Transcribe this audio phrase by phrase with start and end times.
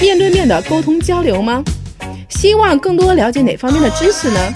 [0.00, 1.62] 面对面的沟通交流吗？
[2.28, 4.54] 希望更多了解哪方面的知识呢？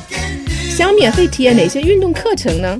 [0.76, 2.78] 想免费体验哪些运动课程呢？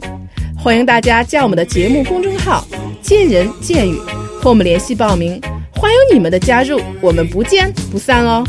[0.56, 2.66] 欢迎大家加我们的节目公众号
[3.00, 3.96] “见人见语”
[4.42, 5.40] 和我们联系报名。
[5.72, 8.44] 欢迎你们的加入，我们不见不散哦。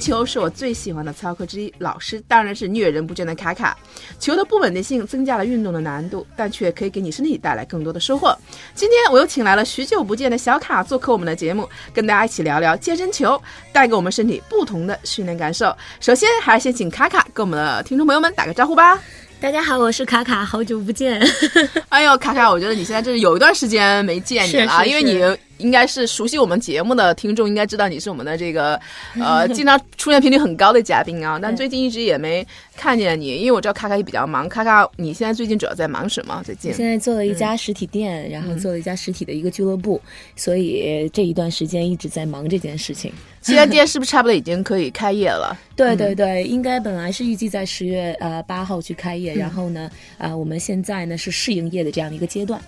[0.00, 3.76] 球是我最喜欢的操课之一，老师当然是虐人不倦的卡卡。
[4.18, 8.34] 球的不稳定性增加了运动的难度，但却可以给你身体带来更多的收获。
[8.74, 13.40] 今天我又请来了许久不见的小卡做客我们的节目，跟大家一起聊聊健身球
[13.72, 15.76] 带给我们身体不同的训练感受。
[16.00, 18.98] 首先还是先请卡卡跟我们的听众朋友们打个招呼吧。
[19.40, 21.20] 大家好，我是卡卡，好久不见。
[21.90, 25.22] 哎呦，卡卡，我觉得你现在这是有一段时间没见你了，因为你。
[25.60, 28.80] 应该是熟悉我们节目的听众应该知道你是我们的这个
[29.14, 34.48] 呃 经常出现频率很高的嘉宾啊，但最近一直也没看见你，因为我知道卡卡也比较忙。
[34.48, 36.42] 卡卡，你现在最近主要在忙什么？
[36.44, 40.00] 最近现在做了一家实体店，然后做了一家实体的一个俱乐部，
[40.34, 43.12] 所以这一段时间一直在忙这件事情。
[43.42, 45.56] 这家店是不是差不多已经可以开业了？
[45.80, 52.60] 对对对，应该本来是预计在十月呃八号去开业，然后呢啊我们现在呢是试营业的这样的一个阶段。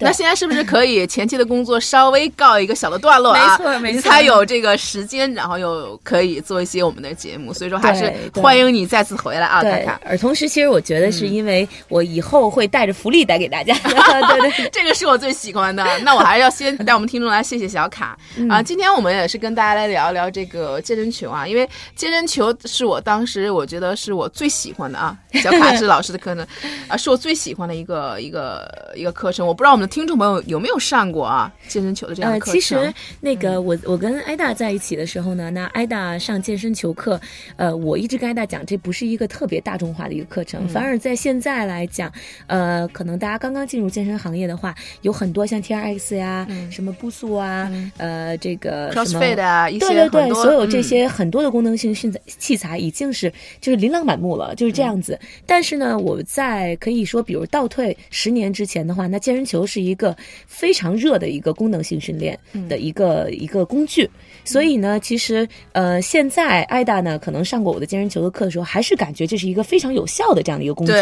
[0.00, 3.58] 那现在是不是可以前期的工作稍微告一个小的段落啊？
[3.58, 10.00] 没 错没错，你才有这个时间，然后又可以做一些我们的节目，所以说还是欢迎你再次回来啊，卡卡。
[10.02, 13.74] 而同时，其实我觉得是因为我以后会带着福利带给大家。
[13.84, 15.84] 对对，这个是我最喜欢的。
[15.98, 18.16] 那我还是要先带我们听众来谢谢小卡
[18.48, 18.62] 啊。
[18.62, 20.13] 今天我们也是跟大家来聊。
[20.14, 26.46] 聊这个健身球啊，因为健身球是我当时我觉得是我最喜欢的啊，小卡是老师的课程
[26.88, 29.46] 啊，是我最喜欢的一个一个一个课程。
[29.46, 32.54] 我不知道我们的听众朋友有没有上过啊健身球的这样的课程。
[32.54, 37.20] 其实那个我我跟艾达在一起的时候呢，那艾达上健身球课，
[37.56, 42.12] 呃，我一直跟艾达讲，这不是一个特别大众化的一个课程，反而在现在来讲，
[42.46, 49.88] 呃，可能大家刚刚进入健身行业的话，有很多像 T R X 呀，什么步速啊，呃，这个 CrossFit 啊一些。
[49.88, 50.03] 对，
[50.34, 55.18] 所有这些很多的功能性训材器材已经是就是琳琅满目了，就是这样子。
[55.46, 60.16] 但是呢，我在可以说，比如倒退十年之前的话，那健身球是一个
[60.46, 62.38] 非常热的一个功能性训练
[62.68, 64.08] 的一个一个工具。
[64.44, 70.92] 所以呢，其实呃，现在艾达呢，可能上过我的健身球的课的时候，还是感觉这是一个非常有效的这样的一个工具。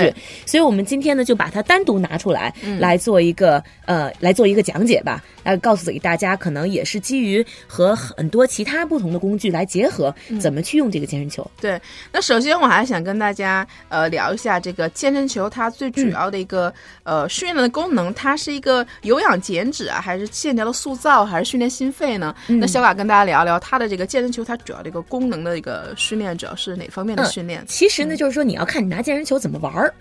[0.46, 11.44] 所以我们今天呢，就把它单独拿出来来做一个呃，来做一个讲解吧，来告诉给大家，可能也是基于和很多其他不同的工具来结合，怎么去用这个健身球。
[11.60, 11.80] 对，
[12.12, 22.32] 那首先我还想跟大家呃聊一下这个健身球，它最主要的一个呃训练的功能，它是一个有氧减脂啊，还是线条的塑造，还是训练心肺呢？
[22.46, 23.32] 那小卡跟大家聊。
[23.32, 27.64] 聊聊它的这个健身球，它主要的一个功能的一个训练，主要是哪方面的训练？
[27.66, 29.94] 其实呢，就是说你要看你拿健身球怎么玩儿。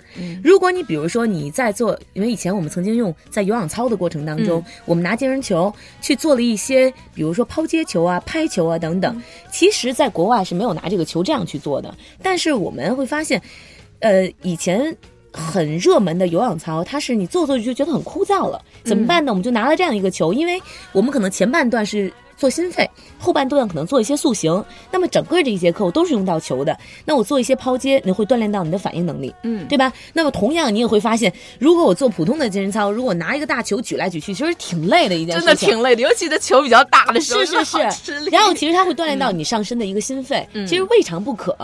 [0.44, 9.22] 如果你比如说你在做，因为以前我们曾经用在有氧操的过程当中，我们拿健身球去做了一些，比如说抛接球啊、拍球啊等等。
[9.52, 11.96] 其实，在国外是没有拿这个球这样去做的。
[12.22, 13.42] 但是我们会发现，
[14.00, 14.98] 呃，以前
[15.32, 19.32] 很热门的有氧操，它是你做做就觉得很枯燥了，怎么办呢？
[19.32, 20.62] 我们就拿了这样一个球，因为
[20.92, 22.12] 我们可能前半段是。
[22.42, 24.52] 做心肺，后半段可能做一些塑形。
[24.90, 26.76] 那么整个这一节课我都是用到球的。
[27.06, 29.94] 那我做一些抛接，你会锻炼到你的反应能力，嗯，对吧？
[30.12, 36.02] 那么同样你也会发现，如果我做普通的健身操，如果拿一个大球举来举去，其实挺累的一件事情，真的挺累的。
[36.02, 38.30] 尤其这球比较大的时候，是是是。
[38.32, 41.56] 然后其实它会锻炼到你上身的一个心肺，其实未尝不可。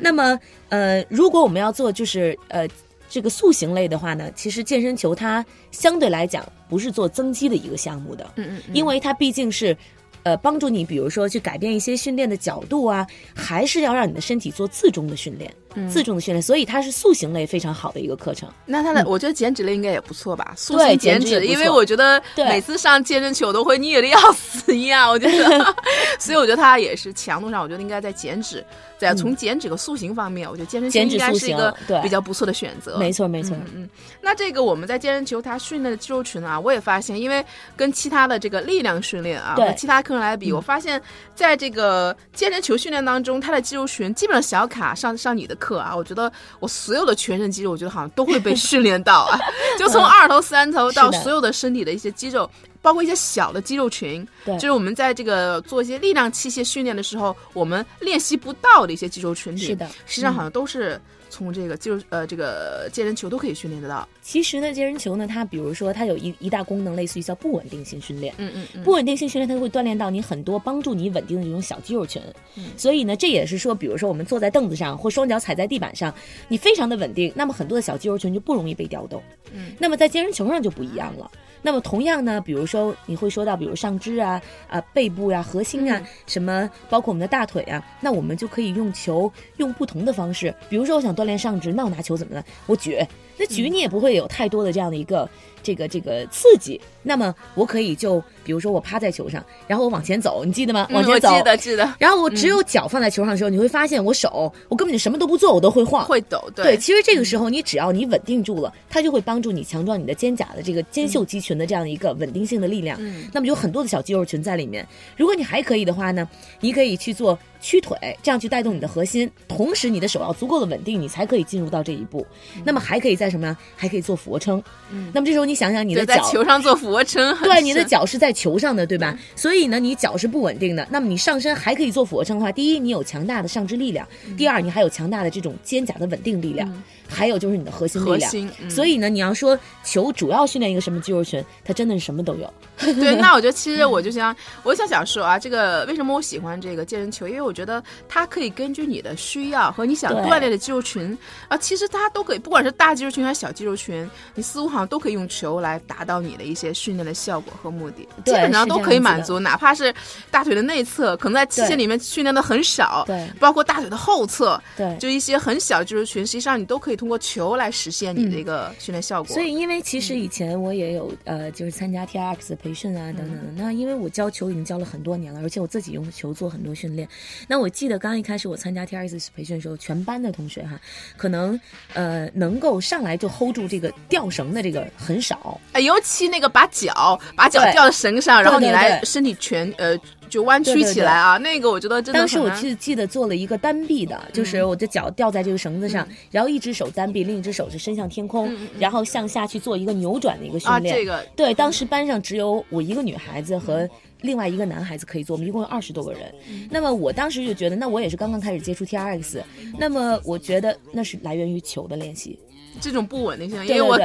[0.00, 0.36] 那么
[0.68, 2.66] 呃，如果我们要做就是呃
[3.08, 9.76] 这个塑形类的话呢，其实健身球它相对来讲不是做增肌的一个项目的，嗯嗯，因为它毕竟是。
[10.24, 15.50] 呃，帮助你，比如说去改变一些训练的角度啊，还是要让你的身体做自重的训练。
[15.88, 18.48] 自重的训练，所以它是塑形类非常好的一个课程。
[18.66, 20.54] 那它的，我觉得减脂类应该也不错吧？
[20.56, 25.74] 塑形减脂，因为我觉得每次上健身球都会腻的要死一样，我觉得，
[26.18, 28.64] 所以我觉得它也是强度上，我觉得应该在减脂，
[28.98, 32.98] 在从减脂和塑形方面，我觉得健身球应该是一个比较不错的选择。
[32.98, 33.56] 没错，没错。
[33.74, 33.88] 嗯，
[34.20, 37.44] 那这个我们在健身球它训练的肌肉群啊，我也发现，因为
[37.76, 41.00] 跟其他的这个力量训练啊，和其他课程来比，我发现
[41.34, 45.56] 在这个健身球训练当中，它的肌肉群基本上小卡上上你的。
[45.64, 46.30] 刻啊，我觉得
[46.60, 49.38] 我所有的全身肌肉，我觉得好像都会被训练到啊，
[49.78, 52.48] 就从二头、三头到所有的身体的一些肌肉。
[52.84, 61.00] 包括一些小的肌肉群，对，就是我们在这个做一些力量器械训练的时候，我们练习不到的一些肌肉群体，是的，实际上好像都是
[61.30, 64.06] 从这个肌肉呃这个健身球都可以训练得到。
[64.20, 72.20] 其实呢，健身球呢，它比如说它有一一大功能，类似于叫不稳定性训练，嗯嗯嗯，不稳定性训练它会锻炼到你很多帮助你稳定的这种小肌肉群，
[72.56, 76.14] 嗯，所以呢，这也是说，比如说我们坐在凳子上或双脚踩在地板上，
[76.48, 79.22] 你非常的稳定，那么很多的小肌肉群就不容易被调动，
[79.52, 81.30] 嗯，那么在健身球上就不一样了。
[81.66, 92.44] 那么同样呢，比如说你会说到，比如上肢啊、啊背部呀、核心啊，什么包括我们的大腿啊，那我们就可以用球用不同的方式，比如说我想锻炼上肢，那我拿球怎么了？
[92.66, 93.02] 我举，
[93.38, 95.26] 那举你也不会有太多的这样的一个。
[95.64, 100.86] 这个这个刺激，那么我可以就比如说我趴在球上，然后我往前走，你记得吗？
[100.92, 101.94] 往前走，记得记得。
[101.98, 106.48] 然后我只有脚放在球上的时候，你会发现我手我根本就什么都不做，我都会晃，会抖。
[106.54, 112.98] 对，其实这个时候你只要你稳定住了，它就会帮助你强壮你的肩胛的这个肩袖肌群的这样的一个稳定性的力量。
[113.00, 114.86] 嗯，那么有很多的小肌肉群在里面。
[115.16, 116.28] 如果你还可以的话呢，
[116.60, 122.26] 你可以去做屈腿，这样去带动你的核心，同时你的手要足够的稳定，你才可以进入到这一步。
[122.64, 123.56] 那么还可以在什么呢？
[123.76, 124.62] 还可以做俯卧撑。
[124.90, 126.24] 嗯，那么这时候你想想你的脚。
[126.30, 129.16] 球上做俯卧撑，对，你的脚是在球上的，对吧？
[129.36, 130.86] 所以呢，你脚是不稳定的。
[130.90, 134.04] 那么你上身还可以做俯卧撑的话，第一，你有强大的上肢力量；
[134.36, 136.82] 第二，你还有强大的这种肩胛的稳定力量。
[137.06, 142.52] 还有就是你的核心力量，所以呢，你要说球主要训练一个什么肌肉群，它真的是什么都有。
[142.78, 147.28] 对， 那我觉得其实我就想，我想想说啊，这个为什么我喜欢这个健身球？
[147.28, 151.16] 因为我觉得它可以根据你的需要和你想锻炼的肌肉群
[151.46, 159.38] 啊，其实它都可以，不管是大肌肉群还是小肌肉群，你似乎好像都可以用球来达到你的一些训练的效果和目的，基本上都可以满足。
[159.38, 159.94] 哪怕是
[160.30, 166.94] 大腿的内侧，可能在器械里面训练的很少，对，包括大腿的后侧，对，就一些很小肌肉群，实际上你都可以。
[166.94, 169.34] 通过球来实现你的一个训练效果。
[169.34, 173.52] 所以，因为其实以前我也有呃，就是参加 T R X 的培训啊，等等的。
[173.56, 177.08] 那因为我教球已经教了很多年了，而且我自己用球做很多训练。
[177.48, 180.80] 那我记得刚一开始我参加 T R X 培训的时候，全班的同学哈，
[181.16, 181.60] 可能
[181.94, 185.33] 呃能够上来就 hold 住这个吊绳的这个很少。
[185.72, 189.98] 哎，尤其那个把脚把脚吊在绳上，然后你来身体全呃。
[190.26, 192.18] 就弯曲起来啊，那个我觉得真的。
[192.18, 200.92] 当时我记记得做了一个单臂的，就是我的脚吊在这个绳子上，然后一只手单臂，另一只手是伸向天空，然后向下去做一个扭转的一个训练。
[200.92, 203.88] 啊，这个对，当时班上只有我一个女孩子和
[204.22, 206.34] 另外一个男孩子可以做，我们一共有二十多个人。
[206.68, 209.44] 那么我当时就觉得，那我也是刚刚开始接触 T R X，
[209.78, 212.40] 那么我觉得那是来源于球的练习。
[212.80, 213.98] 这种不稳定性，因为我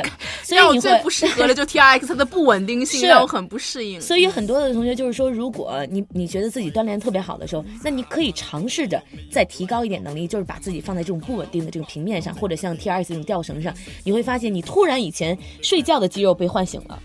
[0.47, 3.99] 让我 最不适合的就 T R X 它的不稳定性让我很不适应。
[4.01, 9.01] 所以很多的同学就是说，如果你你觉得自己锻炼特别好的时候，那你可以尝试着
[9.31, 13.73] 再提高一点能力，就是把自己放在这种不稳定的这个平面上，或者像 T R X 这种吊绳上，
[14.03, 16.99] 你会发现你突然以前睡觉的肌肉被唤醒了。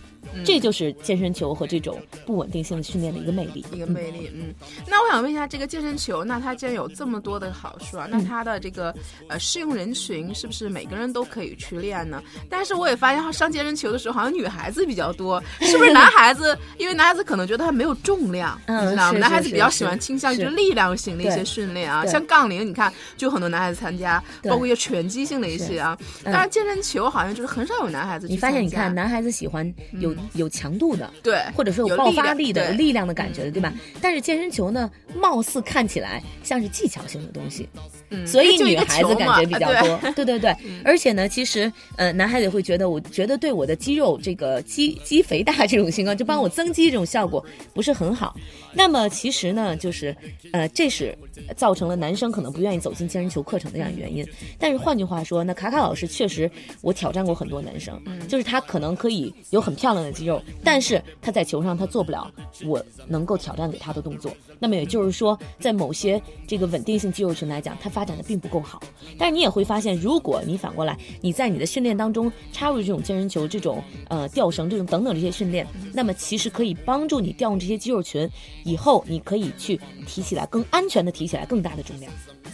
[0.44, 4.30] 这就是健身球和这种不稳定性的训练的一个魅力，一个魅力。
[4.34, 4.54] 嗯，
[4.88, 8.94] 那我想问一下，这个健身球，那它既然有这么多的好处啊，那它的这个
[9.28, 12.22] 呃适用人群是不是每个人都可以去练呢？
[12.48, 15.92] 但是我也发现，上健身球的时候好像女孩子比较多，是不是？
[15.92, 19.18] 男孩子，因为男孩子可能觉得它没有重量，你知道吗？
[19.18, 25.96] 男孩子比较喜欢倾向于就力量型的一些训练啊，像杠铃，你看就很多男孩子参加，包括一些拳击性的一些啊。
[26.24, 28.26] 但是健身球好像就是很少有男孩子。
[28.26, 30.14] 你发现，你看男孩子喜欢有。
[30.34, 33.72] 有强度的，对，或者说有爆发力的、力量的感觉的，对吧？
[34.00, 37.68] 但是健身球呢，貌似看起来像是技巧性的东西，
[38.10, 40.54] 嗯，所以女孩子感觉比较多，对 对对。
[40.84, 48.36] 而且呢，其实呃，男孩子会觉得，我觉得对我的肌肉这个肌肌肥大这种情况，就帮我增肌这种效果不是很好。
[48.72, 50.14] 那么其实呢，就是
[50.52, 51.16] 呃，这是
[51.56, 54.26] 造成了男生可能不愿意走进健身球课程的这样原因。
[54.58, 56.50] 但是换句话说，那卡卡老师确实，
[56.80, 62.30] 我挑战过很多男生，就是他可能可以有很漂亮的肌肉，但是他在球上他做不了
[62.64, 64.34] 我能够挑战给他的动作。
[64.64, 68.82] 那么也就是说，在某些这个稳定性肌肉群来讲，它发展的并不够好。
[69.18, 78.26] 但是你也会发现，如果你反过来你在你的训练当中插入这种健身球、这种呃吊绳、这种等等这些训练，那么其实可以帮助你调动这些肌肉群。
[78.64, 82.10] 以后你可以去提起来，更安全的提起来更大的重量。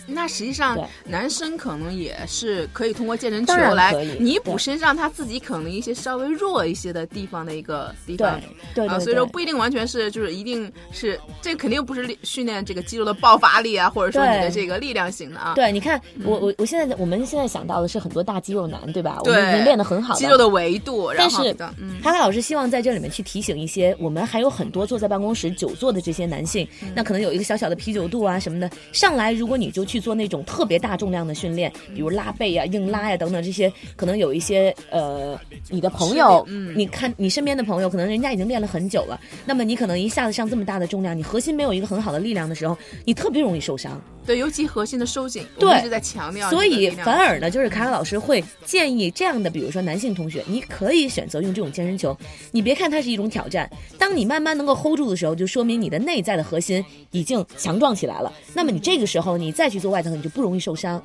[0.06, 8.40] 那实际上，男生可能也是可以通过健身球来弥补身上他自己可能一些稍微弱一些的地方的一个地方。
[8.74, 15.54] 对对，所以说不一定完全是就是一定是这肯定不是训练这个肌肉的爆发力啊，或者说你的这个力量型的啊。
[15.54, 19.18] 对，你看我我我现在我们现在想到的是很多大肌肉男，对吧？
[19.24, 21.12] 我们已经练得很好了，肌肉的维度。
[21.16, 35.38] 但是，哈哈老师希望在这里面去提醒一些我们还有很多坐在办公室久坐的这些男性，那可能有一个小小的啤酒肚啊什么么的，上来如果你就去做那种特别大重量的训练，比如拉背呀、硬拉呀等等这些，可能有一些呃，
[35.68, 43.98] 你的朋友，嗯你看你身边的朋友，可能人家已经练了很久了，那么你可能一下子上这么大的重量，你核心没有一一个很好的力量的时候，你特别容易受伤。
[44.30, 46.88] 对，尤其核心的收紧，我对们一直在强调所以。
[46.90, 52.16] 反而呢，就是卡卡老师会建议这样的，比如说男性同学，你可以选择用这种健身球。
[52.52, 53.68] 你别看它是一种挑战，
[53.98, 58.32] 当你慢慢能够 hold 住的时候，就说明你的内在的核心已经强壮起来了。
[58.54, 61.02] 那么你这个时候你再去做外侧，你就不容易受伤。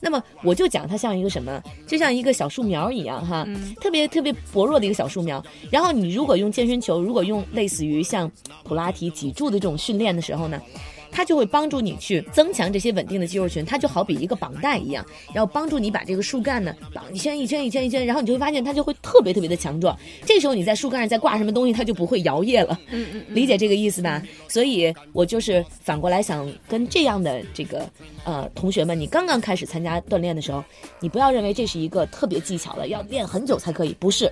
[0.00, 3.46] 那么我就讲它像一个什么，就像一个小树苗一样哈，
[3.80, 5.42] 特别特别薄弱的一个小树苗。
[5.70, 8.30] 然后你如果用健身球，如果用类似于像
[8.64, 10.60] 普拉提脊柱的这种训练的时候呢，
[11.10, 19.96] 它就会帮助你去增强这些稳定的肌肉群，它就好比一个绑带一样，然后帮助你把这个树干呢绑一圈一圈一圈一圈，然后你就会发现它就会特别特别的强壮。
[20.24, 22.78] 这时候你在树干上再挂什么东西，它就不会摇曳了。
[22.90, 24.22] 嗯嗯嗯，理解这个意思吧？
[24.48, 27.88] 所以我就是反过来想跟这样的这个
[28.24, 30.62] 呃同学们，你刚刚开始参加锻炼的时候，
[31.00, 34.30] 你不要认为这是一个特别技巧的，要练很久才可以，不是。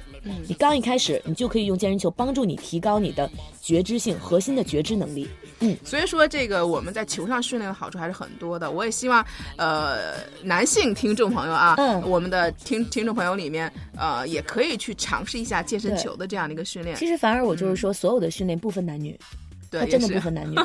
[0.48, 5.28] 你刚一开始，你就可以用健身球帮助你提高你的觉知性、核心的觉知能力。
[5.84, 8.70] 所以说这个我们在球上训练的好处还是很多的。
[8.70, 9.24] 我也希望
[9.56, 16.96] 呃男性听众朋友啊，嗯我们的听听众朋友里面呃也可以去尝试一下健身球的这样的一个训练。
[16.96, 19.18] 其实反而我就是说，所有的训练不分男女，
[19.70, 20.56] 对，它真的不分男女。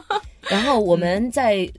[0.41, 1.69] 然后我们在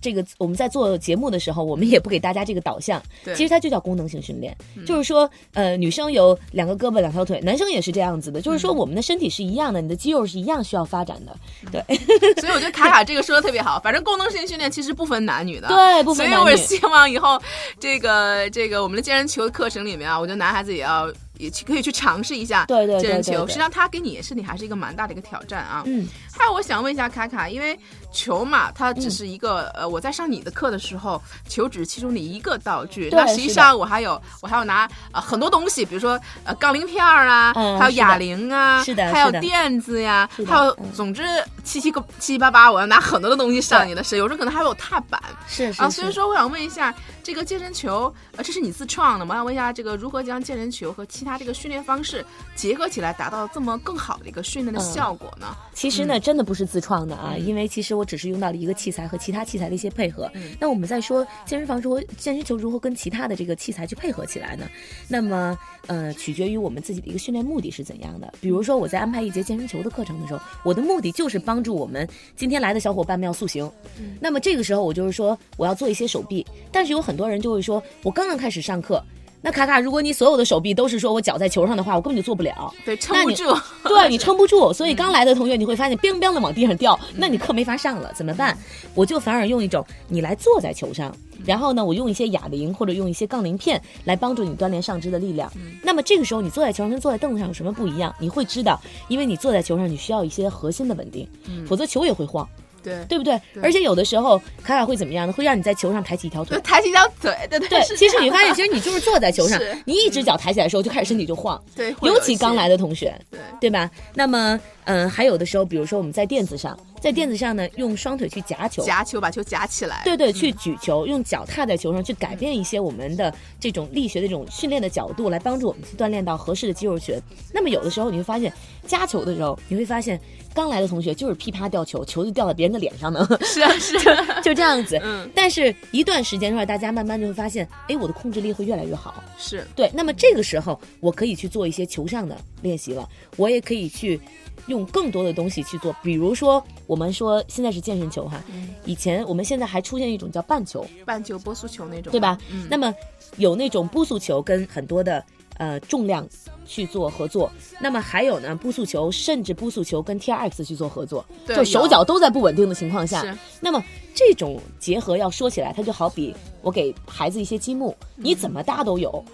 [0.00, 11.36] 这个我们在做节目的时候，我们也不给大家这个导向， 对其实它就叫功能性训练，就是说，呃，女生有两个胳膊两条腿，男生也是这样子的，就是说我们的身体是一样的，你的肌肉是一样需要发展的，
[11.70, 11.96] 对
[12.40, 13.78] 所以我觉得卡卡这个说的特别好。
[13.80, 16.70] 反正功能性训练其实不分男女的， 对，不分男女所以我是。
[16.70, 17.40] 希望以后
[17.78, 23.46] 这个这个我们的健身球课程里面啊，我觉得男孩子也要也去可以去尝试一下对对对健身球。
[23.46, 25.82] 实际上它给你身体还是一个蛮大的一个挑战啊。
[25.86, 27.78] 嗯，还有我想问一下卡卡，因为
[28.12, 33.08] 球嘛，它嗯只是一个、呃，我在上你的课的时候，球只是其中的一个道具。
[33.08, 41.22] 对那实际上我还有我还要拿呃很多东西，比如说呃杠铃片儿啊，嗯还有哑铃啊，是的还有垫子呀，还有嗯总之
[41.64, 45.18] 七七个七七八八，我要拿很多的东西上你的身，有时候可能还有踏板。
[45.48, 46.10] 是是啊，所以。
[46.10, 49.32] 说我想问一下，这个健身球，呃，这是你自创的吗？
[49.32, 52.26] 我想问一下，这个如何将健身球和其他这个训练方式
[52.56, 55.54] 结合起来，达到这么更好的一个训练的嗯效果呢？
[55.72, 60.30] 其实呢，真的不是自创的啊，嗯因为其实我只是用到了一个器材和其他器材的一些配合。
[60.34, 64.66] 嗯那我们再说健身房如何健身球如何跟其他的这个器材去配合起来呢？
[65.06, 68.32] 那么呃，取决于我们自己的一个训练目的是怎样的。
[68.40, 73.70] 比如说我在安排一节健身球的课程的时候，我的目的就是帮助我们今天来的小伙伴们要塑形。
[74.18, 79.02] 那么这个时候我就是说我要做一些手臂，但是有很多人就会说，我刚刚开始上课。
[79.42, 82.72] 那卡卡，如果你所有的手臂都是说我脚在球上的话，我根本就做不了。
[82.84, 83.44] 对，撑不住。
[83.84, 88.56] 对你撑不住， 所以刚来的同学你会发现冰冰的往地上掉，那你课没法上了，怎么办？
[88.94, 91.14] 我就反而用一种你来坐在球上，
[91.46, 95.50] 然后呢，我用一些哑铃或者用一些杠铃片来帮助你锻炼上肢的力量。
[95.82, 98.14] 那么这个时候你坐在球上跟坐在凳子上有什么不一样？
[98.18, 98.78] 你会知道，
[99.08, 101.26] 因为你坐在球上你需要一些核心的稳定，
[101.66, 102.46] 否则球也会晃，
[102.82, 103.40] 对对不对？
[103.54, 105.32] 对而且有的时候卡卡会怎么样呢？
[105.32, 106.58] 会让你在球上抬起一条腿。
[106.62, 113.90] 抬起一条腿，对对对，其实你发现，其实你就是坐在球上，你一只脚抬起来的时候，就开始身体就晃，对，尤其刚来的同学，对对吧？
[114.14, 127.18] 那么，嗯、还有的时候，比如说我们在垫子上，在垫子上呢，用双腿去夹球，夹球把球夹起来，对对，去举球，用脚踏在球上，去改变一些我们的这种力学的这种训练的角度，来帮助我们去锻炼到合适的肌肉群。
[127.52, 128.52] 那么有的时候你会发现，
[128.86, 130.20] 夹球的时候，你会发现
[130.54, 135.00] 刚来的同学就是噼啪掉球，球就掉在别人的脸上呢， 是啊是啊，就这样子。
[135.02, 139.24] 嗯但是，一段时间之后，大家慢慢就会发现，哎，我的控制力会越来越好。
[139.38, 144.20] 是对，那么这个时候我可以去做一些球上的练习了，我也可以去
[144.66, 148.42] 用更多的东西去做，比如说我们说现在是健身球哈，
[148.84, 152.36] 以前我们现在还出现一种叫半球，半球波速球那种，对吧？
[152.50, 152.92] 嗯，那么
[153.36, 155.24] 有那种波速球跟很多的
[155.56, 156.28] 呃重量
[156.66, 157.48] 去做合作，
[157.80, 163.80] 那么还有呢波速球，甚至波速球跟 T R X 去做合作，就手脚都在不稳定的情况下，那么
[164.12, 169.24] 这种结合要说起来，它就好比我给孩子一些积木，你怎么搭都有。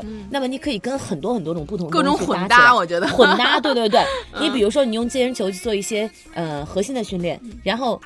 [0.00, 4.00] 对，那么你可以跟很多很多种不同的各种混搭，我觉得混搭， 对对对。
[4.34, 8.00] 嗯你比如说，你用健身球去做一些呃核心的训练，然后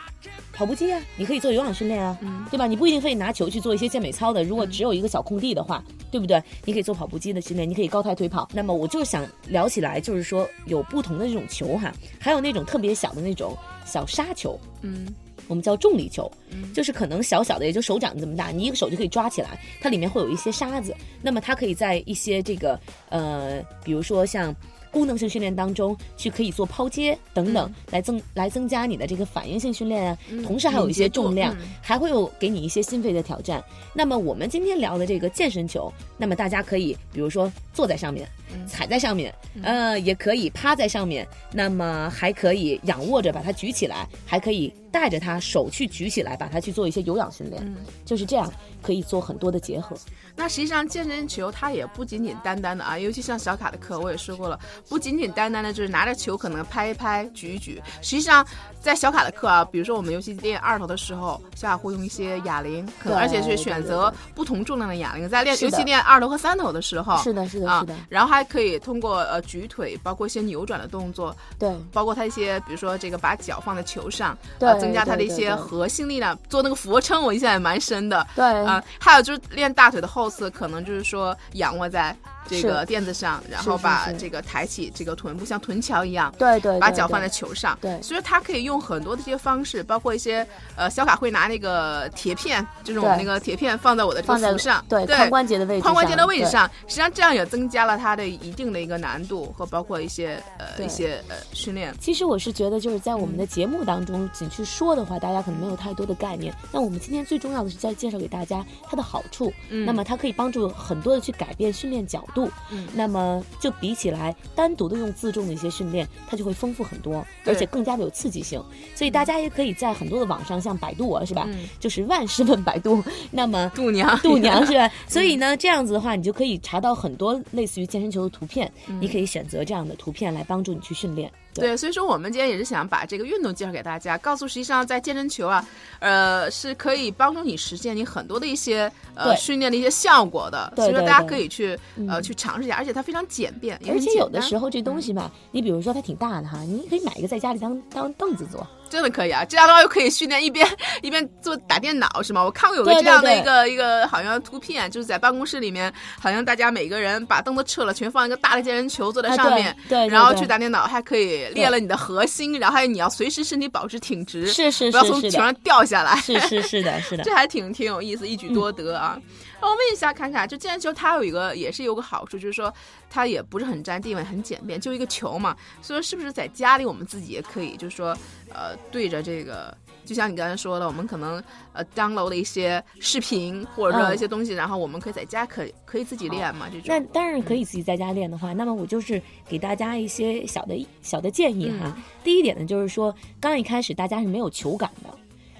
[0.52, 2.66] 跑步机啊，你可以做有氧训练啊，嗯对吧？
[2.66, 6.42] 你不一定非得拿球去做一些健美操的，如果只有一个小空地的话，对不对？
[6.64, 8.48] 你可以做跑步机的训练，你可以高抬腿跑。
[8.52, 15.06] 那么我就是想聊起来，就是说有不同的这种球哈，还有那种特别小的那种小沙球，嗯
[15.48, 24.54] 我们叫重力球，嗯就是可能小小的，也就手掌这么大，你一个手就可以抓起来，它里面会有一些沙子，那么它可以在一些这个呃，比如说像。
[24.92, 33.62] 功能性训练当中去可以做抛接等等，来增来增加你的这个反应性训练啊，同时还有一些重量，还会有给你一些心肺的挑战。
[33.92, 38.26] 那么我们今天聊的这个健身球，那么大家可以比如说坐在上面，
[38.66, 44.72] 踩在上面，呃，也可以趴在上面，那么还可以仰卧着把它举起来，还可以。
[44.96, 47.76] 带着他手去举起来，把它去做一些有氧训练，
[48.06, 48.50] 就是这样
[48.82, 49.94] 可以做很多的结合。
[50.34, 57.82] 那实际上健身球它也不仅仅单单的啊，尤其像小卡的课我也说过了，不仅仅单单的就是拿着球可能拍一拍、举一举。
[58.00, 58.46] 实际上
[58.80, 67.94] 在小卡的课啊，比如说我们尤其练二头的时候，小卡会用一些哑铃，可能而且是选择不同重量的哑铃，在练尤其练二头和三头的时候，是的，是的，是的。
[68.08, 74.85] 然后还可以通过呃举腿，包括一些扭转的动作，对，包括他一些比如说这个把脚放在球上，对。
[74.86, 78.26] 增加他的一些核心力量，做那个俯卧撑，我印象也蛮深的。
[78.34, 82.16] 对啊，还有就是练大腿的后侧，可能就是说仰卧在。
[82.48, 101.94] 这个垫子上，然后把这个抬起这个臀部，像臀桥一样，对对，把脚放在球上，对，所以它可以用很多的这些方式，包括一些呃，小卡会拿那个铁片，就是我们那个铁片放在我的这个扶上，对，髋关节的位置，髋关节的位置上，实际上这样也增加了它的一定的一个难度和包括一些呃一些呃训练。
[102.00, 106.54] 其实我是觉得就是在我们的节目当中，仅去说的话，大家可能没有太多的概念。
[106.72, 113.16] 那我们今天最重要的是在介绍给大家它的好处，嗯，那么它可以帮助很多的去改变训练角度，嗯，那么。
[113.26, 118.62] 呃，就比起来单独的用自重的一些训练，它就会丰富很多，而且更加的有刺激性。
[118.94, 121.48] 所以大家也可以在很多的网上，像百度啊，是吧？
[121.80, 123.02] 就是万事问百度。
[123.32, 124.88] 那么度娘，度娘是吧？
[125.08, 131.32] 所以呢，这样子的话，你就可以查到很多类似于健身球的图片，你可以选择这样的图片来帮助你去训练。
[131.60, 135.64] 对，所以说我们今天也是想把这个运动介绍给大家，告诉实际上在健身球啊，
[136.00, 140.72] 呃，是可以帮助你实现你很多的一些呃训练的一些效果的。
[140.76, 148.66] 所以说大家可以去呃去尝试一下，而且它非常简便，而且有的时候这东西吧，你比如说它挺大的哈，你可以买一个在家里当当凳子坐。
[148.88, 150.66] 真的可以啊，这样的话又可以训练一边
[151.02, 152.42] 一边做打电脑是吗？
[152.42, 169.18] 我看过有个这样的一个一个好像图片，就是在办公室里面，好像大家每个人把凳子撤了，全放一个大的健身球坐在上面，对，然后去打电脑，还可以练了你的核心，然后还有你要随时身体保持挺直，是是是，不要从球上掉下来， 是是是的，是的，这还挺挺有意思，一举多得啊。
[169.60, 172.72] 我问一下，侃侃，就健身球它有一个也是有个好处，就是说
[173.08, 175.56] 它也不是很占地位，很简便，就一个球嘛。
[175.80, 178.16] 所以说，是不是在家里我们自己也可以，就是说，
[178.52, 181.42] 呃，对着这个，就像你刚才说的，我们可能
[181.72, 186.68] 呃 download 的一些视频或者说一些东西，然后我们可以在家可可以自己练嘛？
[186.70, 186.84] 这种。
[186.88, 191.96] 那当然可以自己在家练的话，那么我就是给大家一些小的小的建议哈。
[192.22, 195.10] 第一点呢，就是说刚一开始大家是没有球感的，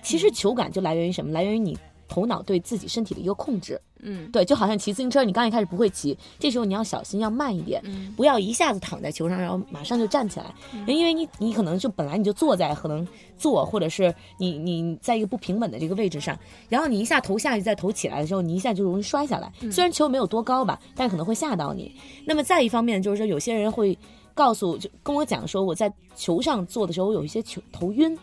[0.02, 1.32] 其实球感就来源于什么？
[1.32, 1.76] 来源于你。
[2.08, 7.82] 头脑对自己身体的一个控制，嗯，对，就好像骑自行车，你刚一开始不会骑，这时候你要小心，要慢一点，
[8.16, 10.54] 不要一下子躺在球上，然后马上就站起来，
[10.86, 16.38] 因为你你可能就本来你就坐在可能坐，或者是你你在一个不平稳的这个位置上，
[16.68, 19.52] 然后你一下头下去再头起来的时候，你一下就容易摔下来。
[19.70, 21.94] 虽然球没有多高吧，但可能会吓到你。
[22.24, 23.98] 那么再一方面就是说，有些人会
[24.34, 28.16] 告诉就跟我讲说，我在球上坐的时候我有一些球头晕。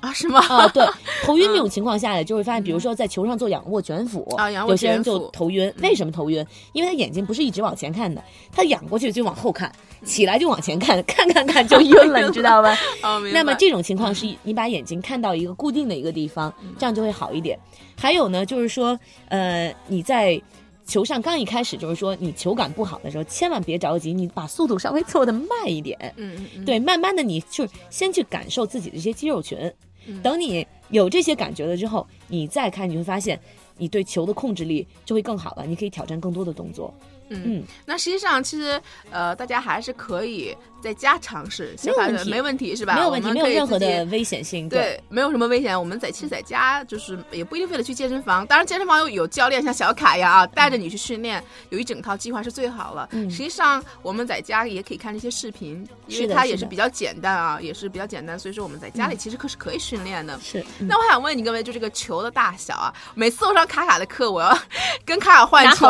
[0.00, 0.40] 啊，是吗？
[0.48, 0.84] 啊，对，
[1.24, 5.72] 头晕这种情况下呢，就会发现，比如说在球上做仰卧卷腹啊，仰卧，有些人就头晕。
[5.82, 6.44] 为什么头晕？
[6.72, 9.70] 因为他眼睛不是一直往前看的，他仰过去就往后看，
[10.04, 12.76] 起来就往前看， 看看看就晕了， 你知道吧？
[13.32, 17.58] 那么这种情况是你把眼睛看到一个固定的一个地方，这样就会好一点。
[17.98, 20.40] 还有呢，就是说，呃，你在。
[20.88, 25.98] 球上刚一开始就是说你球感不好的时候，千万别着急，你把速度稍微做的慢一点。
[26.16, 26.64] 嗯嗯嗯。
[26.64, 29.58] 对，慢慢的你就先去感受自己的这些肌肉群，
[30.22, 33.38] 等你有这些感觉了之后，你再看你会发现，
[33.76, 36.92] 你对球的控制力就会更好了，你可以挑战更多的动作。
[37.28, 42.94] 嗯，那实际上其实呃，大家还是可以在家尝试，没有问题，没问题是吧？
[42.94, 44.68] 没有问题，没有任何的危险性。
[44.68, 45.78] 对，没有什么危险。
[45.78, 53.08] 我们在其实在家就是也不一定非得去健身房，当然健身房有有教练像小卡呀啊，带着你去训练，有一整套计划是最好了。
[53.12, 60.38] 实际上我们在家也可以看这些视频，因为它也是比较简单啊，也是比较简单，所以说我们在家里其实可是可以训练的。
[60.40, 60.64] 是。
[60.78, 64.56] 那我想问你各位，就这个球的大小啊，每次我上卡卡的课，我要
[65.04, 65.88] 跟卡卡换球，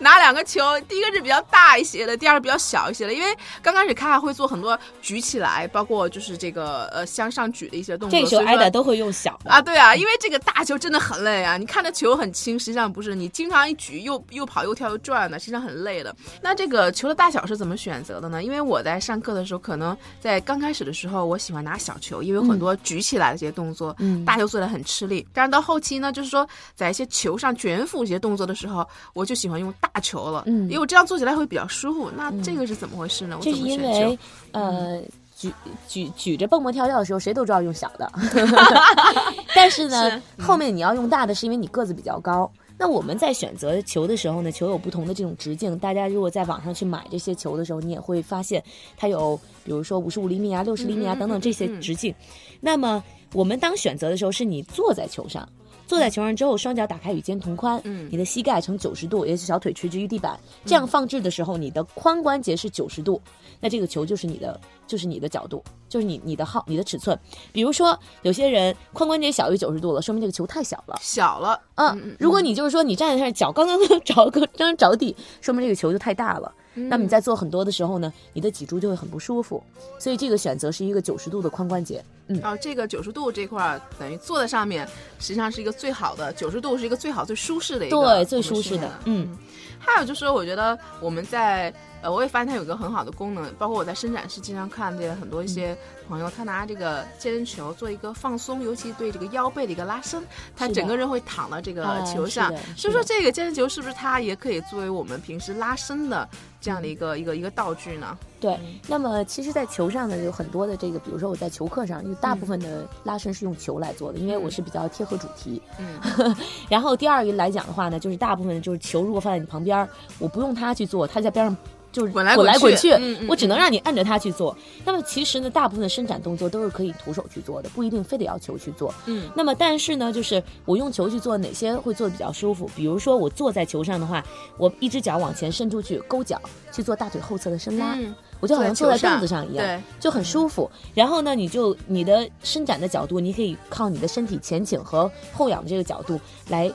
[0.00, 0.77] 拿 两个球。
[0.82, 3.14] 第一个是比较大一些的，第二个比较小一些的。
[3.14, 8.18] 因为刚开始卡卡会做很多举起来，包括就是这个呃向上举的一些动作。
[8.18, 11.56] 这个时候挨打都会用小啊，对啊，因为这个大球真的很累啊。
[11.56, 16.14] 你看那球很轻，实际上不是，你经常一举又又跑又跳又转的，实际上很累的。
[16.42, 18.42] 那这个球的大小是怎么选择的呢？
[18.42, 25.26] 因为我在上课的时候，可能在刚开始的时候，我喜欢拿小球，因为很多举起来的这些动作，嗯，大球做的很吃力。
[25.32, 32.10] 但是到后期呢，就是说在一些球上卷腹一些动作的时候，我就喜欢用大球了，嗯因为我这样做起来会比较舒服。
[32.16, 33.36] 那这个是怎么回事呢？
[33.38, 34.18] 我这是怎么选球因为
[34.52, 35.02] 呃。
[35.38, 35.54] 举
[35.86, 38.10] 举举着蹦蹦跳跳的时候，谁都知道用小的
[39.54, 42.50] 但是呢，后面你要用大的，是因为你个子比较高。
[42.76, 45.78] 那我们在选择球的时候呢，球有不同的这种直径。
[45.78, 48.60] 大家如果在网上去买这些球的时候，你也会发现
[48.96, 52.12] 它有，比如说五十五厘米啊、六十厘米啊等等这些嗯嗯直径。
[52.60, 53.00] 那么
[53.32, 55.48] 我们当选择的时候，是你坐在球上，
[55.88, 63.20] 坐在球上之后，双脚打开与肩同宽，嗯你的膝盖呈九十度，也就是小腿垂直于地板，这样放置的时候，你的髋关节是九十度，
[63.58, 67.18] 那这个球就是你的，就是你的角度，就是你你的号，你的尺寸。
[67.54, 70.98] 比如说，有些人髋关节小于九十度了，说明这个球太小了。
[71.00, 76.52] 小了，嗯，如果你就是说你站在那儿，脚刚刚着个刚刚着地，说明这个球就太大了。
[76.88, 79.62] 那么你在做很多的时候呢，你的脊柱就会很不舒服。
[79.98, 82.04] 所以这个选择是一个九十度的髋关节。
[82.28, 84.86] 嗯，哦，这个九十度这块儿等于坐在上面，
[85.18, 88.90] 实际上是一个最好的九十度是一个最好最舒适的一个对，最舒适的。
[89.06, 89.36] 嗯，
[89.78, 95.76] 还有就是，我觉得我们在呃，我也发现它有一个很好的功能，包括我在伸展室经常看见很多一些
[96.08, 100.22] 朋友，他拿这个健身球做一个放松，尤其对这个腰背的一个拉伸，
[100.56, 102.52] 他整个人会躺到这个啊球上。
[102.76, 106.28] 所以说，这个健身球是不是它也可以作为我们平时拉伸的
[106.60, 108.16] 这样的一个、一个一个道具呢？
[108.40, 108.56] 对。
[108.86, 115.60] 那么其实，在球上呢，有很多的这个，比如说我在球课上，有大部分的拉伸是用球来做的，因为我是比较贴合主题。
[115.78, 116.00] 嗯，
[116.70, 119.88] 然后第二个来讲的话呢，就是大部分就是球如果放在你旁边儿，
[120.20, 121.56] 我不用它去做，它在边上。
[121.90, 124.56] 就是滚来滚来滚去滚去，嗯嗯我只能让你按着它去做。
[124.84, 128.94] 那么其实呢，大部分的伸展动作都是可以徒手去做的，不一定非得要球去做。
[129.06, 132.70] 嗯，那么但是呢，就是我用球去做哪些会做的比较舒服？
[132.76, 134.24] 比如说我坐在球上的话，
[134.56, 136.40] 我一只脚往前伸出去，勾脚
[136.72, 140.70] 去做大腿后侧的伸拉，嗯我就好像坐在凳子上一样，就很舒服。
[140.94, 146.70] 然后呢，你就你的伸展的角度，你可以靠你的身体前倾和后仰的这个角度来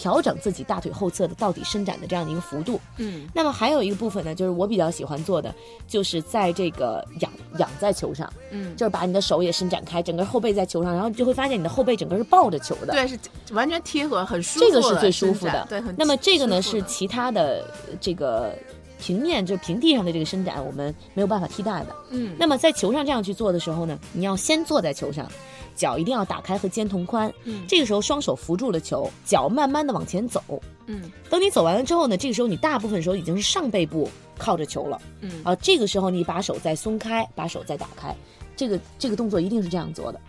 [0.00, 2.80] 调整自己大腿后侧的到底伸展的这样的一个幅度。
[2.96, 5.54] 嗯那么还有一个部分呢，就是我比较喜欢做的，
[5.86, 12.94] 就是在这个仰仰在球上，嗯，就是把你的手也伸展开，整个后背在球上，然后你就会发现你的后背整个是抱着球的。
[12.94, 13.18] 对，是
[13.52, 15.66] 完全贴合，很舒服这个是最舒服的。
[15.68, 18.56] 对，很那么这个呢是其他的呃这个
[19.00, 21.96] 平面，就是平地上的这个伸展，我们没有办法替代的。
[22.10, 25.26] 嗯，那么在球上这样去做的时候呢，你要先坐在球上，
[25.74, 27.32] 脚一定要打开和肩同宽。
[27.44, 30.42] 嗯这个时候双手扶住了球，脚慢慢的往前走。
[30.86, 34.08] 嗯等你走完了之后呢，这个时候你大部分时候已经是上背部
[34.38, 35.00] 靠着球了。
[35.20, 38.14] 嗯啊，这个时候你把手再松开，把手再打开，
[38.56, 40.20] 这个这个动作一定是这样做的。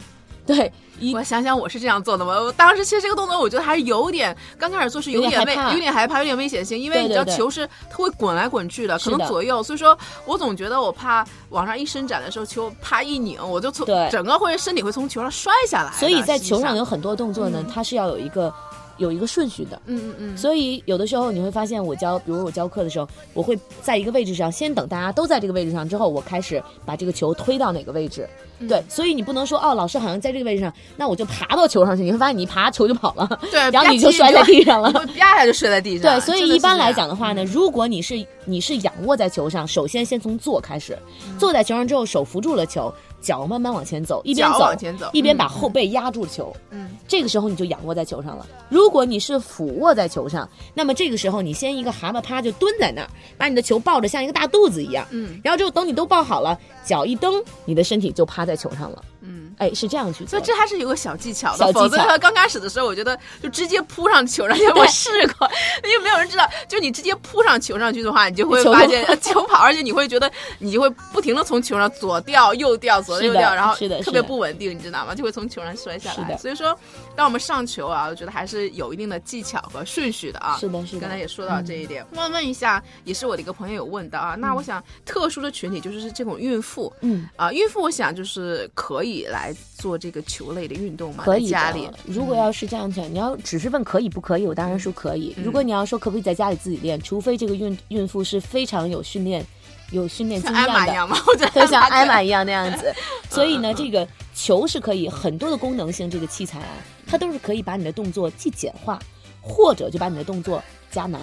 [0.45, 2.33] 对，一我想想，我是这样做的吗？
[2.33, 15.91] 我当时其实这个动作，我觉得还是有点，刚开始做是有点危，有点害怕有点危险性，因为你知道球是它会滚来滚去的，可能左右，所以说我总觉得我怕往上一伸展的时候，球啪一拧，我就从整个会身体会从球上摔下来。
[15.93, 18.53] 所以在球上有很多动作呢，它是要有一个
[18.97, 19.81] 有一个顺序的。
[19.85, 28.27] 嗯嗯嗯，所以有的时候你会发现，我教，比如我教课的时候，我会在一个位置上，先等大家都在这个位置上之后，我开始把这个球推到哪个位置。
[28.59, 32.03] 嗯对，所以你不能说哦，老师好像在这个位置上，那我就爬到球上去。
[32.03, 36.03] 你会发现你一爬球就跑了，对， 然后你就摔在地上了啪一下就摔在地上。
[36.03, 40.95] 对，所以一般来讲的的话呢，如果你是你是仰卧在球上，首先先从坐开始，
[41.39, 46.53] 坐在球上之后，手扶住了球，脚慢慢往前走，一边走往前走一边把嗯后背压住球。
[46.71, 48.45] 嗯这个时候你就仰卧在球上了。
[48.69, 59.03] 如果你是俯卧在球上，那么这个时候你先一个蛤蟆趴就蹲在那儿，把你的球抱着像一个大肚子一样，嗯然后之后等你都抱好了，脚一蹬，你的身体就趴在球上了。
[59.21, 59.53] 嗯。
[59.57, 60.29] 哎，是这样去做。
[60.29, 64.67] 所以这还是有个小技巧的，巧否则的话刚开始的时候，我觉得就直接扑上球上去。
[64.73, 65.49] 我试过，
[65.83, 75.13] 因为没有人知道，就你直接扑上球上去的话， 你就会发现呃球跑，而且你会觉得你就会不停的从球上左掉右掉，左右掉，然后特别不稳定，你知道吗？
[75.13, 76.37] 就会从球上摔下来。
[76.37, 76.77] 所以说，
[77.21, 80.57] 当我们上球啊，我觉得还是有一定的技巧和顺序的啊。
[80.57, 82.03] 是的是的刚才也说到这一点。
[82.15, 87.29] 问问一下，也是我的一个朋友有问到啊，那我想特殊的群体就是是这种孕妇，嗯。
[87.35, 91.87] 啊，孕妇我想就是可以来做这个球类的运动嘛，可以家里。
[92.07, 95.35] 如果要是这样讲，你要只是问可以不可以，我当然说可以。
[95.43, 99.45] 如果你要说可不可以在家里自己练，除非这个孕孕妇是非常有训练、
[99.91, 101.17] 有训练经像艾玛验的，一样吗？
[101.27, 102.91] 我觉得对，像艾玛一一样那样子。
[103.29, 104.07] 所以呢，这个
[104.43, 106.73] 球是可以很多的功能性，这个器材啊，
[107.05, 108.99] 它都是可以把你的动作既简化，
[109.39, 111.21] 或者就把你的动作加难。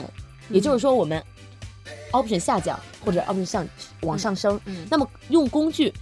[0.50, 1.20] 也就是说，我们
[2.12, 3.68] option 下降或者 option 上
[4.02, 4.58] 往上升。
[4.66, 5.92] 嗯那么用工具，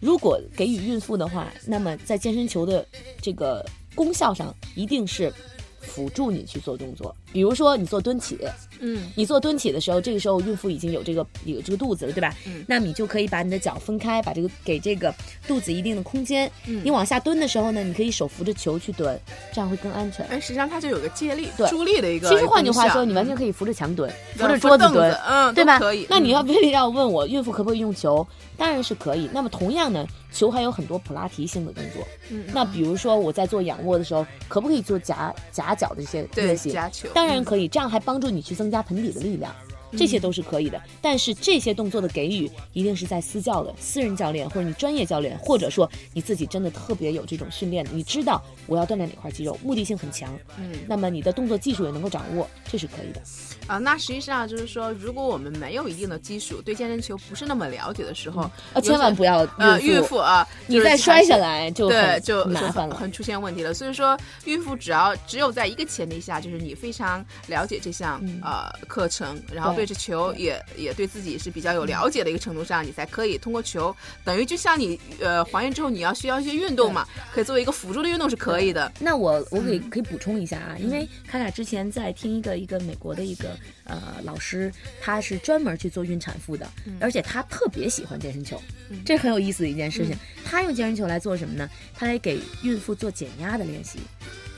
[0.00, 2.84] 如果给予孕妇的话，那么在健身球的
[3.22, 5.32] 这个功效上，一定是
[5.80, 7.14] 辅助你去做动作。
[7.32, 8.36] 比如说你做蹲起，
[8.80, 12.34] 嗯你做蹲起的时候，这个时候孕妇已经有这个有这个肚子了，对吧？
[12.46, 15.14] 嗯那你就可以把你的脚分开，把这个给这个
[15.46, 16.50] 肚子一定的空间。
[16.66, 19.18] 嗯你往下蹲的时候呢，你可以手扶着球去蹲，
[19.52, 20.26] 这样会更安全。
[20.26, 22.28] 哎，实际上它就有个借力、对助力的一个。
[22.28, 25.78] 其实换句话说，你完全可以扶着墙蹲，扶嗯着桌子蹲，嗯，对吧？
[25.78, 26.06] 都可以。
[26.08, 29.28] 那你嗯要非得要问我孕妇可不可以用球，当然是可以。
[29.32, 32.06] 那么同样呢，球还有很多普拉提性的动作。
[32.30, 36.70] 嗯那比如说我在做仰卧的时候，可不可以做夹夹脚的这些对练习？
[36.70, 39.50] 夹球，嗯当然可以，这样还帮助你去增增加盆底的力量。
[39.96, 53.22] 这些都是可以的，但是这些动作的给予一定是在私教的私人教练，或者你专业教练，或者说你自己真的特别有这种训练的，你知道我要锻炼哪块肌肉，目的性很强，嗯那么你的动作技术也能够掌握，这是可以的。
[53.66, 62.94] 啊，那实际上就是说，如果我们没有一定的基础，对健身球不是那么了解的时候，啊，千万不要呃孕孕妇啊，你再摔下来就对，很就就麻烦了。
[62.94, 63.74] 很很出现问题了。
[63.74, 78.90] 所以说，孕妇只要只有在一个前提下，就是你非常了解这项、嗯呃课程，然后对着球也也对自己是比较有了解的一个程度上，你才可以通过球，等于就像你呃怀孕之后你要需要一些运动嘛，可以作为一个辅助的运动是可以的。
[78.98, 88.60] 那我我可以嗯可以补充一下啊，因为卡卡之前在听一个一个美国的一个呃老师，他是专门去做孕产妇的，而且他特别喜欢健身球，
[88.90, 90.16] 嗯这是很有意思的一件事情。
[90.44, 91.70] 他用健身球来做什么呢？
[91.94, 93.98] 他来给孕妇做减压的练习，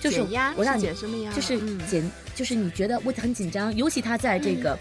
[0.00, 0.20] 就是
[0.56, 1.32] 我让你减什么压？
[1.32, 4.78] 就是嗯减，就是你觉得我很紧张，尤其他在这个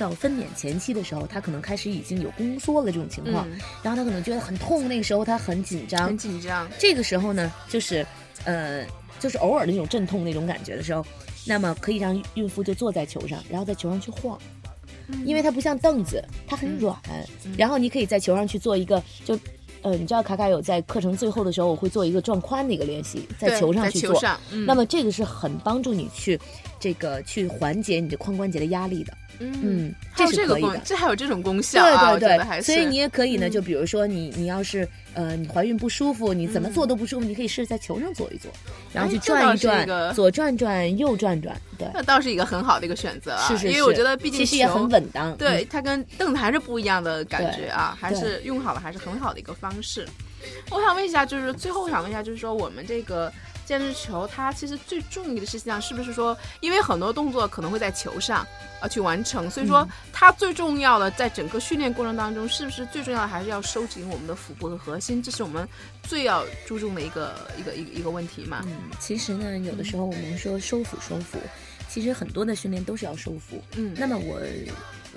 [0.00, 8.06] 叫分娩前期的时候，她可能开始已经有宫缩了这种情况，嗯然后她可能觉得很痛，那个时候她很紧张很，紧张，这个时候呢，就是
[8.44, 8.82] 呃，
[9.18, 11.04] 就是偶尔的那种阵痛那种感觉的时候，
[11.44, 14.38] 那么可以让孕妇就坐在球上，然后在球上去晃，
[15.26, 16.96] 因为它不像凳子，它很软，
[17.58, 19.38] 然后你可以在球上去做一个就。
[19.82, 24.22] 呃，你知道卡卡有在课程最后的时候，我会做一个转髋的一个练习，在球上去做。
[24.66, 26.38] 那么这个是很帮助你去
[26.80, 29.12] 这个去缓解你的髋关节的压力的。
[29.42, 30.82] 嗯，嗯，还有这是可以的，。
[30.84, 38.50] 这还有这种功效啊，对对对，所以你也可以呢，嗯就比如说你你要是呃你怀孕不舒服，你怎么做都不舒服，你可以试着在球上坐一坐，
[38.92, 50.06] 然后去转一转，左转转右转转，对，那倒是一个很好的一个选择啊，是是是，因为我觉得毕竟其实也球很稳当，对，嗯，它跟凳子还是不一样的感觉啊，还是用好了还是很好的一个方式。
[50.70, 53.32] 我想问一下，就是最后我想问一下，就是说我们这个
[53.70, 58.44] 健身球，它其实最重要的事项是不是说，因为很多动作可能会在球上
[58.80, 65.68] 啊去完成，所以嗯说它最重要的在整个训练过程当中，是不是最重要的还是要收紧我们的腹部和核心，这是我们
[66.02, 68.60] 最要注重的一个一个一个一个问题嘛？
[68.66, 71.38] 嗯，其实呢，有的时候我们说收腹收腹，
[71.88, 73.62] 其实很多的训练都是要收腹。
[73.76, 74.40] 嗯那么我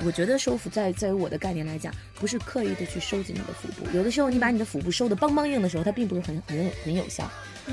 [0.05, 7.27] 我觉得收腹在在于我的概念来讲，不是刻意的去收紧你的腹部，有的时候你把你的腹部收的梆梆硬的时候，它并不是很很有很有效。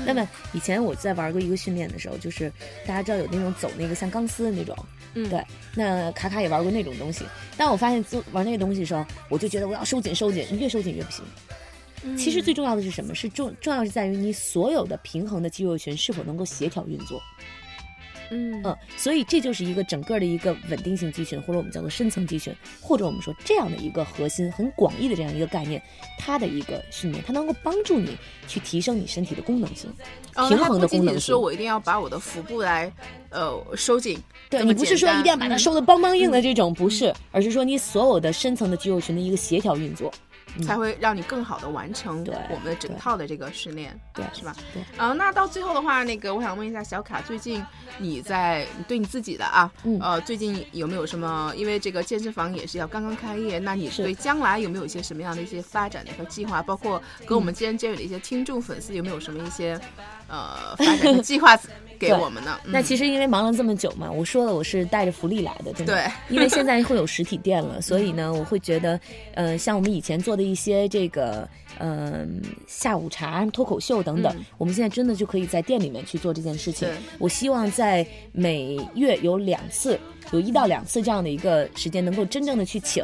[0.05, 2.51] 那么以前我在玩过一个训练的时候，就是
[2.85, 4.75] 大家知道有那种走那个像钢丝的那种，
[5.13, 5.43] 嗯对，
[5.75, 7.25] 那卡卡也玩过那种东西。
[7.57, 11.23] 当我发现做玩那个东西的时候，我就觉得我要收紧收紧，越收紧越不行。
[12.17, 13.13] 其实最重要的是什么？
[13.13, 17.21] 是重重要是在于你所有的平衡的肌肉群是否能够协调运作。
[18.31, 25.81] 嗯嗯，所以这就是一个整个的一个稳定性肌群，或者我们叫做深层肌群，或者我们说这样的一个核心很广义的这样一个概念，
[26.17, 28.17] 它的一个训练，它能够帮助你
[28.47, 29.89] 去提升你身体的功能性。
[30.35, 32.91] 哦平衡的功能性仅是说我一定要把我的腹部来
[33.29, 34.17] 呃收紧，
[34.49, 40.11] 对你不是说一定要把它嗯收的梆梆硬的这种，不是，而是说你所有的深层的肌肉群的一个协调运作。
[40.63, 44.55] 才会让你更好的完成我们的整套的这个训练，对是吧？
[44.73, 44.83] 对。
[44.97, 47.63] 啊、那到最后的话，那个我想问一下小卡，最近
[47.97, 51.53] 你在对你自己的啊，嗯呃，最近有没有什么？
[51.55, 56.61] 因为这个健身房也是要刚刚开业，那你是对将来有没有一些什么样的一些发展的一个计划？
[56.61, 59.79] 包括跟我们健身健美的一些听众粉丝有没有什么一些
[60.27, 61.55] 呃发展的计划
[62.01, 62.59] 给对我们呢？
[62.65, 65.93] 那其实实因为忙了这么久嘛，我说了我是带着福利来的，真的。
[65.93, 68.99] 对，因为现在会有实体店了，所以呢，我会觉得，
[69.35, 71.47] 呃，像我们以前做的一些这个，
[71.79, 76.87] 嗯、下午茶、脱口秀等等，嗯我们现在真的就可以在店里面去做这件事情。
[77.19, 79.99] 我希望在每月有两次。
[80.31, 83.03] 有一到两次这样的一个时间，能够真正的去请，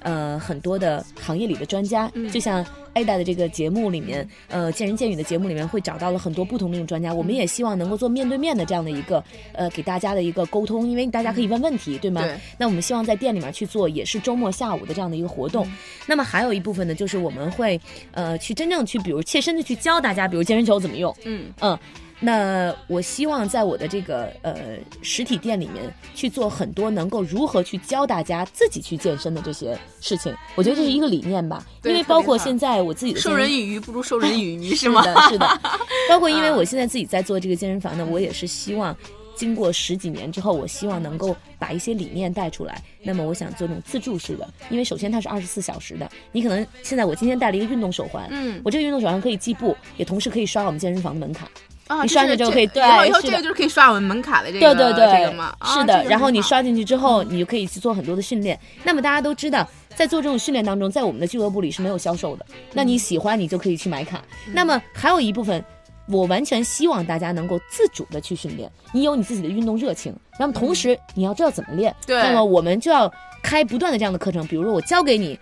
[0.00, 7.12] 呃，很多的行业里的专家，嗯就像 Ada 的这个节目里面，呃，见人见语的节目里面会找到了很多不同的专家。
[7.12, 12.22] 我们也希望能够做面对面的这样的一个，呃，给大家的一个沟通，因为大家可以问问题，对吗？
[12.22, 15.66] 对那我们希望在店里面去做，也是周末下午的这样的一个活动。
[16.06, 17.80] 那么还有一部分呢，就是我们会
[18.12, 21.78] 呃去真正去，比如切身的去教大家，比如健身球怎么用，嗯嗯。
[22.18, 31.64] 那我希望在我的这个呃实体店里面去做很多能够如何去教大家自己去健身的这些事情，我觉得这是一个理念吧。
[31.84, 35.02] 因为包括现在我自己的授人以鱼不如授人以渔 是吗？
[35.02, 35.60] 是的，是的。
[36.08, 38.96] 包括因为啊我现在自己在做这个健身房呢，我也是希望
[39.34, 42.82] 经过十几年之后，我希望能够把一些理念带出来。
[43.02, 51.46] 那么我想做那种自助式的，因为首先它是二十四小时的，你可能现在我今天戴了一个运动手环，嗯我这个运动手环可以计步，也同时可以刷我们健身房的门卡。
[51.88, 55.98] 啊，你刷着就可以对以后这个就是可以刷我们门卡的这个对对对，这个嘛，啊是的。
[55.98, 58.58] 这个然后你刷进去之后，你就可以去做很多的训练。
[58.84, 62.46] 那么大家都知道，在做这种训练当中，在我们的俱乐部里是没有销售的。
[62.72, 64.22] 那嗯你喜欢，你就可以去买卡。
[64.52, 65.64] 那么还有一部分。
[66.08, 71.92] 我完全希望大家能够自主的去训练，你有你自己的运动热情，那么同时你要知道怎么练。
[72.06, 75.36] 对那么我们就要开不断的这样的课程，比如说我教给你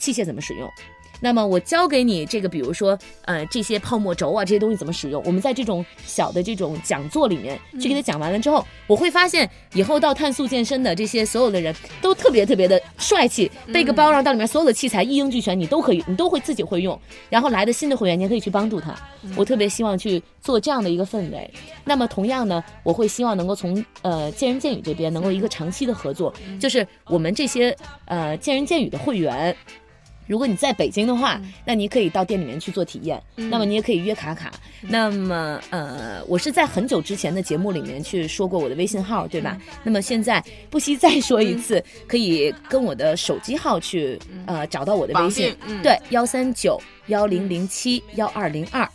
[0.00, 0.68] 器械怎么使用，
[1.20, 5.22] 那么我教给你这个，比如说，呃，这些泡沫轴啊，这些东西怎么使用？
[5.24, 16.98] 我们在这种小的这种讲座里面去给他讲完了之后，我会发现以后到碳素健身的这些所有的人都特别特别的帅气，背个包，然后到里面所有的器材一应俱全，你都可以，你都会自己会用。
[17.28, 18.94] 然后来的新的会员，你也可以去帮助他。
[19.36, 21.50] 我特别希望去做这样的一个氛围。
[21.84, 27.76] 那么同样呢，我会希望能够从呃见人见语这边能够一个长期的合作，就是我们这些
[28.06, 29.56] 呃见人见语的会员。
[30.28, 33.20] 如果你在北京的话，那你可以到店里面去做体验。
[33.34, 34.52] 那么你也可以约卡卡。
[34.82, 39.58] 那么呃，我是在很久之前的节目里面去说过我的微信号，对吧？
[39.82, 45.82] 那么现在不惜再说一次，可以跟我的手机号去呃找到我的微信，嗯。
[45.82, 48.88] 对，幺三九幺零零七幺二零二。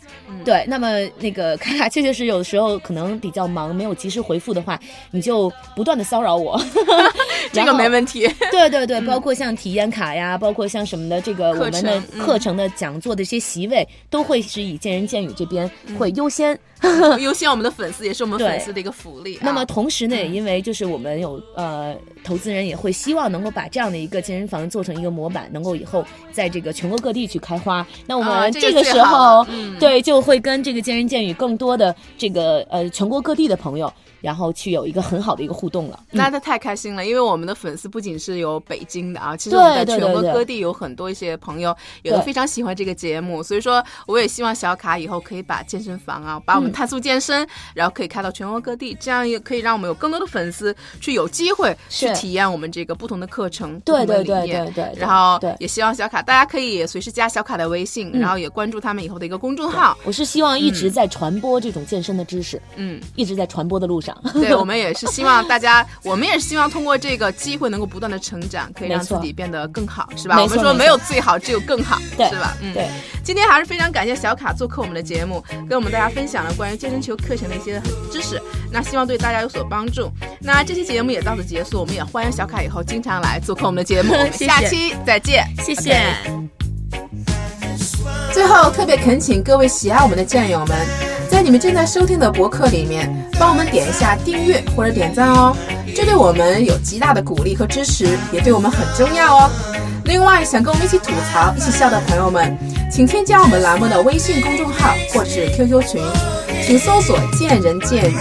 [0.44, 4.78] 对，那么那个卡卡确确实有的时候可能比较忙，没有及时回复的话，
[5.10, 6.60] 你就不断的骚扰我。
[7.52, 8.26] 这个没问题。
[8.50, 16.58] 对对对，包括像体验卡呀，包括像什么的这个我们的课程的讲座的一些席位，都会是以见仁见语这边嗯会优先。
[17.20, 19.40] 优先我们的粉丝，也是我们粉丝的一个福利啊。
[19.42, 27.86] 那么同时呢，也因为就是我们有呃投资人也会希望能够把这样的一个健身房做成一个模板，能够以后在这个全国各地去开花。
[28.06, 29.46] 那我们啊这个时候
[29.78, 35.98] 对就会跟这个健人健语更多的这个呃全国各地的朋友，然后去有一个很好的一个互动了。
[36.12, 43.42] 嗯那他太开心了，因为我们的粉丝不仅是有北京的啊，其实我们在全国各地有很多一些朋友，也都对非常喜欢这个节目。
[43.42, 59.96] 所以说，我也希望小卡以后可以把健身房啊，把我们嗯碳素健身，然后可以开到全国各地，这样也可以让我们有更多的粉丝去有机会去体验我们这个不同的课程、对对对对对对然后也希望小卡大家可以随时加小卡的微信，嗯然后也关注他们以后的一个公众号。
[60.04, 64.16] 我是希望一直在传播这种健身的知识，嗯，一直在传播的路上。
[64.32, 70.40] 对， 我们也是希望大家，我们也是希望通过这个机会能够不断的成长，可以让自己变得更好，是吧？
[70.42, 72.56] 我们说没有最好，只有更好，对是吧？
[72.60, 72.88] 嗯，对。
[73.22, 78.40] 今天还是非常感谢小卡做客我们的节目，跟我们大家分享了关于健身球课程的一些知识，
[78.70, 80.10] 那希望对大家有所帮助。
[80.40, 86.00] 那这期节目也到此结束，我们也欢迎小卡以后经常来做客我们的节目，我 们谢谢下期再见，谢谢。
[88.32, 90.76] 最后，特别恳请各位喜爱我们的战友们，
[91.30, 95.56] 在你们正在收听的博客里面，帮我们点一下订阅或者点赞哦，
[95.94, 99.50] 这对我们有极大的鼓励和支持，也对我们很重要哦。
[100.04, 102.58] 另外，想跟我们一起吐槽、一起笑的朋友们，
[102.90, 106.02] 请添加我们栏目的微信公众号或是 QQ 群，
[106.62, 108.14] 请搜索“见人见语”。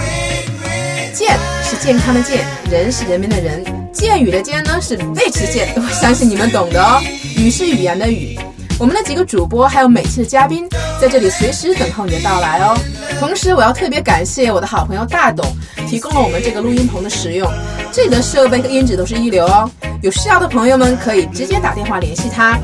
[1.13, 7.01] 健是健康的健，人是人民的人，健语的健呢是背驰健， 我相信你们懂的哦。
[7.37, 8.39] 语是语言的语。
[8.79, 10.67] 我们的几个主播还有每期的嘉宾
[10.99, 12.75] 在这里随时等候你的到来哦。
[13.19, 15.45] 同时，我要特别感谢我的好朋友大董
[15.87, 17.49] 提供了我们这个录音棚的使用，
[17.91, 19.69] 这里的设备和音质都是一流哦。
[20.01, 22.57] 有需要的朋友们可以直接打电话联系他，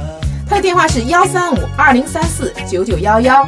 [0.50, 3.48] 他的电话是幺三五二零三四九九幺幺。